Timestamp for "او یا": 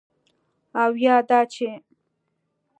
0.81-1.15